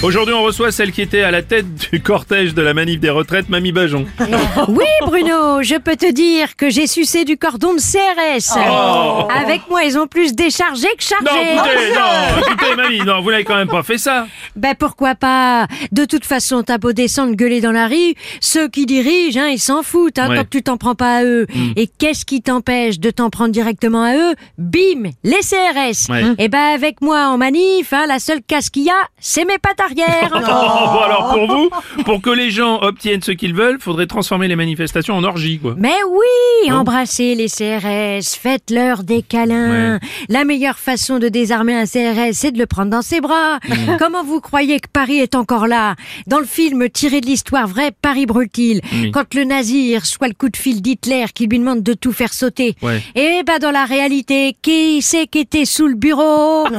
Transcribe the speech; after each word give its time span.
Aujourd'hui, 0.00 0.32
on 0.32 0.44
reçoit 0.44 0.70
celle 0.70 0.92
qui 0.92 1.02
était 1.02 1.22
à 1.22 1.32
la 1.32 1.42
tête 1.42 1.66
du 1.90 2.00
cortège 2.00 2.54
de 2.54 2.62
la 2.62 2.72
manif 2.72 3.00
des 3.00 3.10
retraites, 3.10 3.48
Mamie 3.48 3.72
Bajon. 3.72 4.06
Oui, 4.68 4.84
Bruno, 5.02 5.60
je 5.62 5.76
peux 5.76 5.96
te 5.96 6.10
dire 6.12 6.54
que 6.56 6.70
j'ai 6.70 6.86
sucé 6.86 7.24
du 7.24 7.36
cordon 7.36 7.74
de 7.74 7.80
CRS. 7.80 8.56
Oh. 8.56 9.26
Avec 9.34 9.62
moi, 9.68 9.82
ils 9.84 9.98
ont 9.98 10.06
plus 10.06 10.34
déchargé 10.34 10.86
que 10.96 11.02
chargé. 11.02 11.24
Non, 11.24 11.64
écoutez, 11.64 11.94
non, 11.94 12.40
écoutez, 12.46 12.76
Mamie, 12.76 12.98
non, 13.00 13.20
vous 13.22 13.30
n'avez 13.32 13.42
quand 13.44 13.56
même 13.56 13.68
pas 13.68 13.82
fait 13.82 13.98
ça. 13.98 14.26
Ben 14.54 14.74
pourquoi 14.78 15.14
pas? 15.16 15.66
De 15.90 16.04
toute 16.04 16.24
façon, 16.24 16.62
t'as 16.62 16.78
beau 16.78 16.92
descendre 16.92 17.34
gueuler 17.34 17.60
dans 17.60 17.72
la 17.72 17.88
rue, 17.88 18.14
ceux 18.40 18.68
qui 18.68 18.86
dirigent, 18.86 19.40
hein, 19.40 19.48
ils 19.48 19.58
s'en 19.58 19.82
foutent, 19.82 20.18
hein, 20.18 20.28
Ouais. 20.28 20.36
tant 20.36 20.44
que 20.44 20.50
tu 20.50 20.62
t'en 20.62 20.76
prends 20.76 20.94
pas 20.94 21.18
à 21.18 21.24
eux. 21.24 21.46
Et 21.76 21.88
qu'est-ce 21.88 22.24
qui 22.24 22.40
t'empêche 22.42 23.00
de 23.00 23.10
t'en 23.10 23.30
prendre 23.30 23.50
directement 23.50 24.02
à 24.04 24.14
eux? 24.16 24.34
Bim, 24.58 25.10
les 25.24 25.40
CRS. 25.40 26.08
Ouais. 26.10 26.22
Et 26.38 26.48
ben 26.48 26.72
avec 26.74 27.00
moi 27.00 27.26
en 27.28 27.38
manif, 27.38 27.92
hein, 27.92 28.04
la 28.06 28.18
seule 28.20 28.42
casse 28.46 28.70
qu'il 28.70 28.84
y 28.84 28.90
a, 28.90 29.08
c'est 29.20 29.44
mes 29.44 29.58
pattes 29.58 29.80
Oh, 30.50 30.90
bon, 30.92 31.00
alors 31.00 31.34
pour 31.34 31.46
vous, 31.46 31.70
pour 32.04 32.22
que 32.22 32.30
les 32.30 32.50
gens 32.50 32.80
obtiennent 32.80 33.22
ce 33.22 33.32
qu'ils 33.32 33.54
veulent, 33.54 33.78
faudrait 33.80 34.06
transformer 34.06 34.48
les 34.48 34.56
manifestations 34.56 35.14
en 35.14 35.24
orgie, 35.24 35.58
quoi. 35.58 35.74
Mais 35.76 35.96
oui, 36.08 36.72
embrassez 36.72 37.34
les 37.34 37.48
CRS, 37.48 38.36
faites-leur 38.36 39.02
des 39.04 39.22
câlins. 39.22 39.94
Ouais. 39.94 40.00
La 40.28 40.44
meilleure 40.44 40.78
façon 40.78 41.18
de 41.18 41.28
désarmer 41.28 41.74
un 41.74 41.84
CRS, 41.84 42.32
c'est 42.32 42.52
de 42.52 42.58
le 42.58 42.66
prendre 42.66 42.90
dans 42.90 43.02
ses 43.02 43.20
bras. 43.20 43.58
Mm. 43.68 43.96
Comment 43.98 44.24
vous 44.24 44.40
croyez 44.40 44.80
que 44.80 44.88
Paris 44.92 45.18
est 45.18 45.34
encore 45.34 45.66
là? 45.66 45.94
Dans 46.26 46.38
le 46.38 46.46
film 46.46 46.88
tiré 46.88 47.20
de 47.20 47.26
l'histoire 47.26 47.66
vraie, 47.66 47.90
Paris 47.90 48.26
brûle-t-il? 48.26 48.80
Quand 49.12 49.34
le 49.34 49.44
nazi 49.44 49.96
reçoit 49.96 50.28
le 50.28 50.34
coup 50.34 50.48
de 50.48 50.56
fil 50.56 50.82
d'Hitler 50.82 51.26
qui 51.34 51.46
lui 51.46 51.58
demande 51.58 51.82
de 51.82 51.94
tout 51.94 52.12
faire 52.12 52.32
sauter. 52.32 52.76
Ouais. 52.82 53.02
Et 53.14 53.42
bah 53.46 53.58
dans 53.58 53.70
la 53.70 53.84
réalité, 53.84 54.56
qui 54.62 55.02
c'est 55.02 55.26
qui 55.26 55.40
était 55.40 55.64
sous 55.64 55.86
le 55.86 55.94
bureau? 55.94 56.66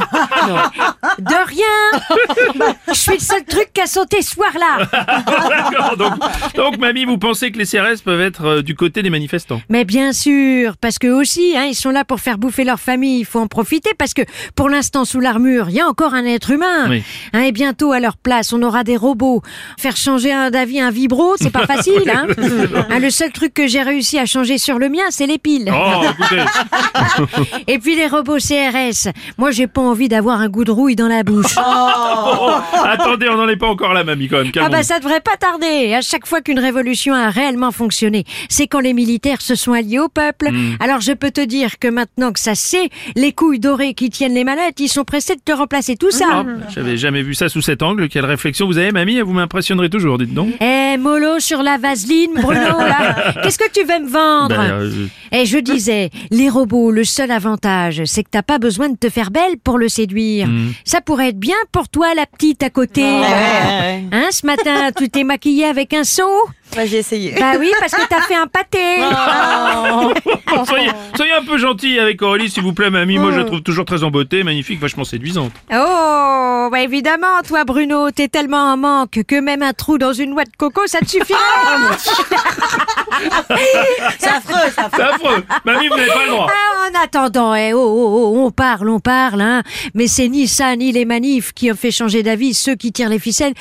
De 1.19 1.47
rien 1.47 2.95
Je 2.99 3.03
suis 3.03 3.13
le 3.13 3.19
seul 3.19 3.45
truc 3.45 3.69
qui 3.73 3.79
a 3.79 3.85
sauté 3.85 4.21
ce 4.21 4.31
soir-là 4.31 4.85
D'accord, 4.91 5.95
donc, 5.95 6.13
donc, 6.53 6.77
Mamie, 6.79 7.05
vous 7.05 7.17
pensez 7.17 7.49
que 7.49 7.57
les 7.57 7.65
CRS 7.65 8.01
peuvent 8.03 8.19
être 8.19 8.45
euh, 8.45 8.61
du 8.61 8.75
côté 8.75 9.01
des 9.01 9.09
manifestants? 9.09 9.61
Mais 9.69 9.85
bien 9.85 10.11
sûr, 10.11 10.75
parce 10.75 10.99
que 10.99 11.07
aussi, 11.07 11.53
hein, 11.55 11.63
ils 11.63 11.75
sont 11.75 11.91
là 11.91 12.03
pour 12.03 12.19
faire 12.19 12.37
bouffer 12.37 12.65
leur 12.65 12.81
famille. 12.81 13.19
Il 13.21 13.25
faut 13.25 13.39
en 13.39 13.47
profiter 13.47 13.91
parce 13.97 14.13
que 14.13 14.23
pour 14.53 14.67
l'instant, 14.67 15.05
sous 15.05 15.21
l'armure, 15.21 15.69
il 15.69 15.75
y 15.75 15.79
a 15.79 15.87
encore 15.87 16.13
un 16.13 16.25
être 16.25 16.51
humain. 16.51 16.89
Oui. 16.89 17.01
Hein, 17.31 17.43
et 17.43 17.53
bientôt, 17.53 17.93
à 17.93 18.01
leur 18.01 18.17
place, 18.17 18.51
on 18.51 18.61
aura 18.61 18.83
des 18.83 18.97
robots. 18.97 19.41
Faire 19.79 19.95
changer 19.95 20.33
un 20.33 20.51
d'avis 20.51 20.81
un 20.81 20.91
vibro, 20.91 21.35
c'est 21.39 21.51
pas 21.51 21.65
facile. 21.65 22.03
Hein. 22.13 22.27
Hein, 22.89 22.99
le 22.99 23.09
seul 23.09 23.31
truc 23.31 23.53
que 23.53 23.67
j'ai 23.67 23.81
réussi 23.81 24.17
à 24.17 24.25
changer 24.25 24.57
sur 24.57 24.79
le 24.79 24.89
mien, 24.89 25.03
c'est 25.09 25.27
les 25.27 25.37
piles. 25.37 25.71
Oh, 25.71 26.01
écoutez, 26.09 26.43
Et 27.67 27.77
puis 27.77 27.95
les 27.95 28.07
robots 28.07 28.37
CRS. 28.37 29.11
Moi, 29.37 29.51
j'ai 29.51 29.67
pas 29.67 29.81
envie 29.81 30.07
d'avoir 30.07 30.39
un 30.39 30.49
goût 30.49 30.63
de 30.63 30.71
rouille 30.71 30.95
dans 30.95 31.07
la 31.07 31.23
bouche. 31.23 31.55
oh, 31.57 32.57
attendez, 32.99 33.29
on 33.29 33.37
n'en 33.37 33.47
est 33.47 33.55
pas 33.57 33.67
encore 33.67 33.93
là, 33.93 34.03
Mamie, 34.03 34.27
quand 34.27 34.37
même. 34.43 34.51
Ah 34.59 34.69
bah 34.69 34.83
ça 34.83 34.99
devrait 34.99 35.21
pas 35.21 35.37
tarder. 35.37 35.93
À 35.93 36.01
chaque 36.01 36.25
fois 36.25 36.41
qu'une 36.41 36.59
révolution 36.59 37.13
a 37.13 37.29
réellement 37.29 37.71
fonctionné, 37.71 38.23
c'est 38.49 38.67
quand 38.67 38.79
les 38.79 38.93
militaires 38.93 39.41
se 39.41 39.55
sont 39.55 39.73
alliés 39.73 39.99
au 39.99 40.09
peuple. 40.09 40.49
Hmm. 40.51 40.75
Alors 40.79 41.01
je 41.01 41.11
peux 41.11 41.31
te 41.31 41.41
dire 41.41 41.79
que 41.79 41.87
maintenant 41.87 42.31
que 42.31 42.39
ça 42.39 42.55
c'est, 42.55 42.89
les 43.15 43.31
couilles 43.31 43.59
dorées 43.59 43.93
qui 43.93 44.09
tiennent 44.09 44.33
les 44.33 44.43
manettes, 44.43 44.79
ils 44.79 44.89
sont 44.89 45.03
pressés 45.03 45.35
de 45.35 45.41
te 45.41 45.51
remplacer 45.51 45.95
tout 45.95 46.11
ça. 46.11 46.25
Ah, 46.31 46.45
J'avais 46.73 46.97
jamais 46.97 47.21
vu 47.21 47.33
ça 47.33 47.49
sous 47.49 47.61
cet 47.61 47.81
angle. 47.83 48.09
Quelle 48.09 48.25
réflexion 48.25 48.67
vous 48.67 48.77
avez, 48.77 48.91
Mamie? 48.91 49.21
Vous 49.21 49.33
m'impressionnerez 49.33 49.89
toujours, 49.89 50.17
dites 50.17 50.33
donc. 50.33 50.49
Eh 50.61 50.97
mollo 50.97 51.39
sur 51.39 51.63
la 51.63 51.77
vaseline, 51.77 52.31
Bruno 52.35 52.79
là. 52.79 53.33
Qu'est-ce 53.43 53.59
que 53.59 53.71
tu 53.71 53.85
veux 53.85 53.99
me 53.99 54.09
vendre? 54.09 54.55
Ben, 54.55 54.71
euh, 54.71 55.07
Eh 55.31 55.45
je 55.45 55.57
disais, 55.57 56.09
les 56.31 56.49
robots, 56.49 56.91
le 56.91 57.03
seul 57.03 57.31
avantage, 57.31 58.03
c'est 58.05 58.23
que 58.23 58.29
t'as 58.31 58.43
pas 58.43 58.59
besoin 58.59 58.89
de 58.89 58.97
te 58.97 59.09
faire 59.09 59.31
belle 59.31 59.57
pour 59.63 59.77
le 59.77 59.89
séduire. 59.89 60.47
Hmm. 60.47 60.71
Ça 60.83 61.01
pourrait 61.01 61.29
être 61.29 61.39
bien 61.39 61.55
pour 61.71 61.89
toi 61.89 62.13
la 62.15 62.25
petite 62.25 62.63
à 62.63 62.69
côté. 62.69 62.78
Hein, 64.11 64.27
ce 64.31 64.45
matin, 64.45 64.91
tu 64.95 65.09
t'es 65.09 65.23
maquillée 65.23 65.65
avec 65.65 65.93
un 65.93 66.03
seau? 66.03 66.29
Ouais, 66.77 66.85
j'ai 66.85 66.97
essayé. 66.97 67.33
Bah 67.39 67.53
oui, 67.59 67.71
parce 67.79 67.93
que 67.93 68.07
t'as 68.07 68.21
fait 68.21 68.35
un 68.35 68.45
pâté. 68.45 68.99
Bon, 70.47 70.65
soyez, 70.65 70.89
soyez 71.15 71.31
un 71.33 71.43
peu 71.43 71.57
gentil 71.57 71.97
avec 71.99 72.21
Aurélie, 72.21 72.49
s'il 72.49 72.61
vous 72.63 72.73
plaît, 72.73 72.89
Mamie. 72.91 73.17
Moi, 73.17 73.31
je 73.31 73.39
la 73.39 73.45
trouve 73.45 73.61
toujours 73.61 73.85
très 73.85 74.03
en 74.03 74.11
beauté, 74.11 74.43
magnifique, 74.43 74.79
vachement 74.79 75.03
séduisante. 75.03 75.51
Oh, 75.73 76.69
bah 76.71 76.81
évidemment, 76.81 77.41
toi 77.47 77.63
Bruno, 77.65 78.11
t'es 78.11 78.27
tellement 78.27 78.71
en 78.73 78.77
manque 78.77 79.23
que 79.27 79.39
même 79.39 79.63
un 79.63 79.73
trou 79.73 79.97
dans 79.97 80.13
une 80.13 80.31
noix 80.31 80.43
de 80.43 80.51
coco, 80.57 80.81
ça 80.85 80.99
te 80.99 81.05
suffirait. 81.09 81.39
C'est 84.19 84.27
affreux, 84.29 84.69
c'est 84.73 84.79
affreux. 84.81 85.01
Affreux. 85.03 85.43
Mamie, 85.65 85.87
vous 85.87 85.95
n'avez 85.97 86.09
pas 86.09 86.25
le 86.25 86.31
droit. 86.31 86.47
Ah, 86.49 86.78
en 86.99 87.03
attendant, 87.03 87.55
eh, 87.55 87.73
oh, 87.73 87.79
oh, 87.79 88.33
oh, 88.35 88.45
on 88.45 88.51
parle, 88.51 88.89
on 88.89 88.99
parle, 88.99 89.41
hein. 89.41 89.63
Mais 89.93 90.07
c'est 90.07 90.27
ni 90.27 90.47
ça, 90.47 90.75
ni 90.75 90.91
les 90.91 91.05
manifs 91.05 91.53
qui 91.53 91.71
ont 91.71 91.75
fait 91.75 91.91
changer 91.91 92.23
d'avis 92.23 92.53
ceux 92.53 92.75
qui 92.75 92.91
tirent 92.91 93.09
les 93.09 93.19
ficelles 93.19 93.53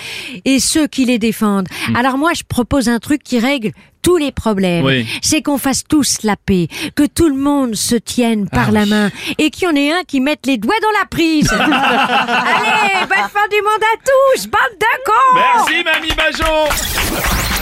et 0.44 0.58
ceux 0.60 0.86
qui 0.86 1.04
les 1.04 1.18
défendent. 1.18 1.68
Alors 1.96 2.18
moi, 2.18 2.32
je 2.34 2.42
propose 2.48 2.88
un 2.88 2.98
truc 2.98 3.22
qui 3.22 3.38
règle 3.38 3.70
tous 4.02 4.16
les 4.16 4.32
problèmes. 4.32 4.84
Oui. 4.84 5.06
C'est 5.22 5.42
qu'on 5.42 5.58
fasse 5.58 5.82
tous 5.88 6.18
la 6.22 6.36
paix, 6.36 6.68
que 6.94 7.04
tout 7.04 7.28
le 7.28 7.34
monde 7.36 7.74
se 7.74 7.96
tienne 7.96 8.48
par 8.48 8.68
Ah 8.68 8.72
la 8.72 8.82
oui. 8.84 8.90
main 8.90 9.10
et 9.38 9.50
qu'il 9.50 9.64
y 9.64 9.70
en 9.70 9.74
ait 9.76 9.92
un 9.92 10.02
qui 10.06 10.20
mette 10.20 10.46
les 10.46 10.56
doigts 10.56 10.74
dans 10.82 10.98
la 11.00 11.06
prise. 11.06 11.50
Allez, 11.52 13.06
bonne 13.06 13.28
fin 13.30 13.48
du 13.50 13.60
monde 13.62 13.82
à 13.82 13.96
tous, 14.04 14.46
bande 14.46 14.78
de 14.78 15.04
cons 15.04 15.34
Merci, 15.34 15.84
Mamie 15.84 16.14
Bajon. 16.16 17.57